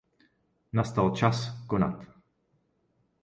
Nastal 0.79 1.11
čas 1.19 1.43
konat. 1.73 2.01